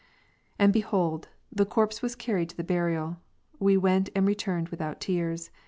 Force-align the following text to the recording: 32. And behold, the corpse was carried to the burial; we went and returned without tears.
32. 0.57 0.63
And 0.65 0.73
behold, 0.73 1.27
the 1.51 1.63
corpse 1.63 2.01
was 2.01 2.15
carried 2.15 2.49
to 2.49 2.57
the 2.57 2.63
burial; 2.63 3.17
we 3.59 3.77
went 3.77 4.09
and 4.15 4.25
returned 4.27 4.69
without 4.69 4.99
tears. 4.99 5.51